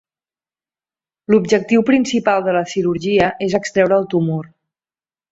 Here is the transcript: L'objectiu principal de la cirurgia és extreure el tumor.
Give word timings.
L'objectiu 1.33 1.83
principal 1.89 2.41
de 2.47 2.55
la 2.55 2.63
cirurgia 2.71 3.27
és 3.49 3.57
extreure 3.59 3.99
el 4.01 4.07
tumor. 4.15 4.49